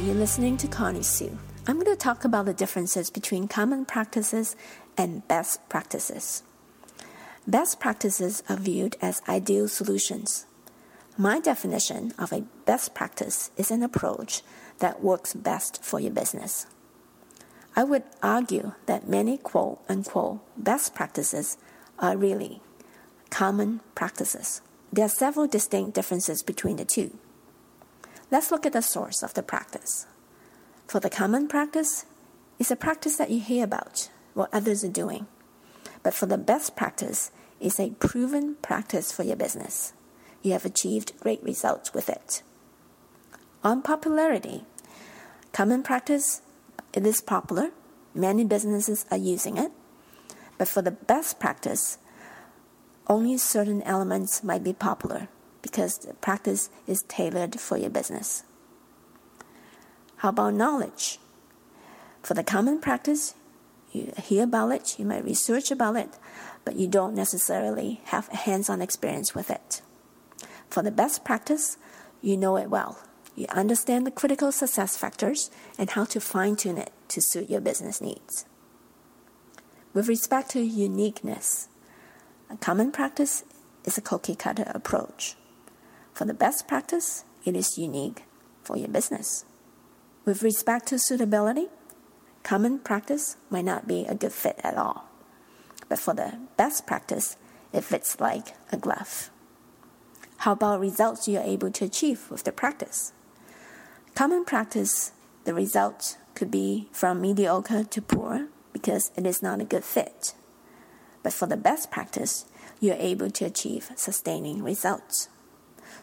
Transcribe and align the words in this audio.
listening 0.00 0.56
to 0.56 0.68
Connie 0.68 1.02
Sue. 1.02 1.38
I'm 1.66 1.74
going 1.74 1.86
to 1.86 1.96
talk 1.96 2.24
about 2.24 2.46
the 2.46 2.54
differences 2.54 3.10
between 3.10 3.46
common 3.46 3.84
practices 3.84 4.56
and 4.96 5.26
best 5.28 5.68
practices. 5.68 6.42
Best 7.46 7.78
practices 7.78 8.42
are 8.48 8.56
viewed 8.56 8.96
as 9.02 9.20
ideal 9.28 9.68
solutions. 9.68 10.46
My 11.18 11.40
definition 11.40 12.14
of 12.18 12.32
a 12.32 12.44
best 12.64 12.94
practice 12.94 13.50
is 13.58 13.70
an 13.70 13.82
approach 13.82 14.42
that 14.78 15.02
works 15.02 15.34
best 15.34 15.84
for 15.84 16.00
your 16.00 16.12
business. 16.12 16.66
I 17.76 17.84
would 17.84 18.04
argue 18.22 18.72
that 18.86 19.08
many 19.08 19.36
quote 19.36 19.80
unquote 19.88 20.40
best 20.56 20.94
practices 20.94 21.58
are 21.98 22.16
really 22.16 22.62
common 23.28 23.80
practices. 23.94 24.62
There 24.90 25.04
are 25.04 25.08
several 25.08 25.46
distinct 25.46 25.94
differences 25.94 26.42
between 26.42 26.76
the 26.76 26.84
two. 26.86 27.18
Let's 28.32 28.50
look 28.50 28.64
at 28.64 28.72
the 28.72 28.80
source 28.80 29.22
of 29.22 29.34
the 29.34 29.42
practice. 29.42 30.06
For 30.86 30.98
the 30.98 31.10
common 31.10 31.48
practice, 31.48 32.06
it's 32.58 32.70
a 32.70 32.76
practice 32.76 33.16
that 33.16 33.28
you 33.28 33.38
hear 33.38 33.62
about, 33.62 34.08
what 34.32 34.48
others 34.54 34.82
are 34.82 34.88
doing. 34.88 35.26
But 36.02 36.14
for 36.14 36.24
the 36.24 36.38
best 36.38 36.74
practice, 36.74 37.30
it's 37.60 37.78
a 37.78 37.90
proven 37.90 38.54
practice 38.62 39.12
for 39.12 39.22
your 39.22 39.36
business. 39.36 39.92
You 40.40 40.52
have 40.52 40.64
achieved 40.64 41.12
great 41.20 41.42
results 41.44 41.92
with 41.92 42.08
it. 42.08 42.42
On 43.62 43.82
popularity, 43.82 44.64
common 45.52 45.82
practice 45.82 46.40
it 46.94 47.06
is 47.06 47.20
popular. 47.20 47.68
Many 48.14 48.46
businesses 48.46 49.04
are 49.10 49.18
using 49.18 49.58
it. 49.58 49.72
But 50.56 50.68
for 50.68 50.80
the 50.80 50.90
best 50.90 51.38
practice, 51.38 51.98
only 53.08 53.36
certain 53.36 53.82
elements 53.82 54.42
might 54.42 54.64
be 54.64 54.72
popular 54.72 55.28
because 55.62 55.98
the 55.98 56.14
practice 56.14 56.68
is 56.86 57.04
tailored 57.04 57.58
for 57.58 57.76
your 57.76 57.90
business. 57.90 58.42
How 60.16 60.28
about 60.28 60.54
knowledge? 60.54 61.18
For 62.22 62.34
the 62.34 62.44
common 62.44 62.80
practice, 62.80 63.34
you 63.92 64.12
hear 64.22 64.44
about 64.44 64.72
it, 64.72 64.98
you 64.98 65.04
might 65.04 65.24
research 65.24 65.70
about 65.70 65.96
it, 65.96 66.10
but 66.64 66.76
you 66.76 66.86
don't 66.86 67.14
necessarily 67.14 68.00
have 68.04 68.28
hands 68.28 68.68
on 68.70 68.80
experience 68.80 69.34
with 69.34 69.50
it. 69.50 69.82
For 70.70 70.82
the 70.82 70.90
best 70.90 71.24
practice, 71.24 71.76
you 72.20 72.36
know 72.36 72.56
it 72.56 72.70
well. 72.70 72.98
You 73.34 73.46
understand 73.50 74.06
the 74.06 74.10
critical 74.10 74.52
success 74.52 74.96
factors 74.96 75.50
and 75.78 75.90
how 75.90 76.04
to 76.06 76.20
fine 76.20 76.56
tune 76.56 76.78
it 76.78 76.92
to 77.08 77.20
suit 77.20 77.50
your 77.50 77.60
business 77.60 78.00
needs. 78.00 78.44
With 79.94 80.08
respect 80.08 80.50
to 80.52 80.60
uniqueness, 80.60 81.68
a 82.50 82.56
common 82.56 82.92
practice 82.92 83.44
is 83.84 83.98
a 83.98 84.02
cookie 84.02 84.34
cutter 84.34 84.70
approach. 84.74 85.36
For 86.12 86.24
the 86.24 86.34
best 86.34 86.68
practice, 86.68 87.24
it 87.44 87.56
is 87.56 87.78
unique 87.78 88.24
for 88.62 88.76
your 88.76 88.88
business. 88.88 89.44
With 90.24 90.42
respect 90.42 90.88
to 90.88 90.98
suitability, 90.98 91.68
common 92.42 92.78
practice 92.78 93.36
might 93.50 93.64
not 93.64 93.88
be 93.88 94.04
a 94.04 94.14
good 94.14 94.32
fit 94.32 94.60
at 94.62 94.76
all. 94.76 95.08
But 95.88 95.98
for 95.98 96.14
the 96.14 96.38
best 96.56 96.86
practice, 96.86 97.36
it 97.72 97.84
fits 97.84 98.20
like 98.20 98.54
a 98.70 98.76
glove. 98.76 99.30
How 100.38 100.52
about 100.52 100.80
results 100.80 101.28
you're 101.28 101.42
able 101.42 101.70
to 101.70 101.84
achieve 101.84 102.30
with 102.30 102.44
the 102.44 102.52
practice? 102.52 103.12
Common 104.14 104.44
practice, 104.44 105.12
the 105.44 105.54
result 105.54 106.18
could 106.34 106.50
be 106.50 106.88
from 106.92 107.20
mediocre 107.20 107.84
to 107.84 108.02
poor 108.02 108.48
because 108.72 109.10
it 109.16 109.26
is 109.26 109.42
not 109.42 109.60
a 109.60 109.64
good 109.64 109.84
fit. 109.84 110.34
But 111.22 111.32
for 111.32 111.46
the 111.46 111.56
best 111.56 111.90
practice, 111.90 112.44
you're 112.80 112.96
able 112.98 113.30
to 113.30 113.44
achieve 113.44 113.90
sustaining 113.96 114.62
results. 114.62 115.28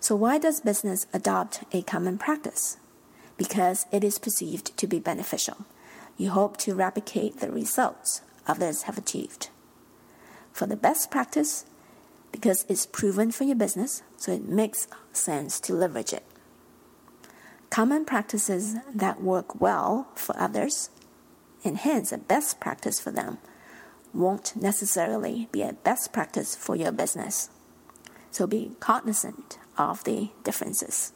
So, 0.00 0.14
why 0.16 0.38
does 0.38 0.60
business 0.60 1.06
adopt 1.12 1.64
a 1.72 1.82
common 1.82 2.18
practice? 2.18 2.76
Because 3.36 3.86
it 3.92 4.04
is 4.04 4.18
perceived 4.18 4.76
to 4.76 4.86
be 4.86 4.98
beneficial. 4.98 5.66
You 6.16 6.30
hope 6.30 6.56
to 6.58 6.74
replicate 6.74 7.38
the 7.38 7.50
results 7.50 8.22
others 8.46 8.82
have 8.82 8.98
achieved. 8.98 9.50
For 10.52 10.66
the 10.66 10.76
best 10.76 11.10
practice, 11.10 11.66
because 12.32 12.64
it's 12.68 12.86
proven 12.86 13.30
for 13.30 13.44
your 13.44 13.56
business, 13.56 14.02
so 14.16 14.32
it 14.32 14.48
makes 14.48 14.88
sense 15.12 15.60
to 15.60 15.74
leverage 15.74 16.12
it. 16.12 16.24
Common 17.70 18.04
practices 18.04 18.76
that 18.94 19.22
work 19.22 19.60
well 19.60 20.08
for 20.14 20.36
others, 20.38 20.90
and 21.64 21.76
hence 21.76 22.10
a 22.12 22.18
best 22.18 22.58
practice 22.60 22.98
for 22.98 23.10
them, 23.10 23.38
won't 24.14 24.56
necessarily 24.56 25.48
be 25.52 25.62
a 25.62 25.74
best 25.74 26.12
practice 26.12 26.56
for 26.56 26.74
your 26.74 26.92
business. 26.92 27.50
So 28.30 28.46
be 28.46 28.72
cognizant 28.80 29.58
of 29.78 30.04
the 30.04 30.30
differences. 30.44 31.12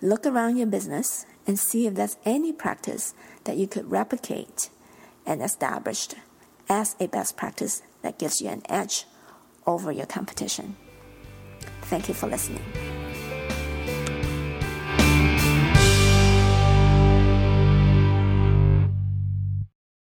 Look 0.00 0.26
around 0.26 0.56
your 0.56 0.66
business 0.66 1.26
and 1.46 1.58
see 1.58 1.86
if 1.86 1.94
there's 1.94 2.16
any 2.24 2.52
practice 2.52 3.14
that 3.44 3.56
you 3.56 3.66
could 3.66 3.90
replicate 3.90 4.70
and 5.26 5.42
establish 5.42 6.08
as 6.68 6.96
a 7.00 7.06
best 7.06 7.36
practice 7.36 7.82
that 8.02 8.18
gives 8.18 8.40
you 8.40 8.48
an 8.48 8.62
edge 8.68 9.04
over 9.66 9.90
your 9.90 10.06
competition. 10.06 10.76
Thank 11.82 12.08
you 12.08 12.14
for 12.14 12.26
listening. 12.26 12.83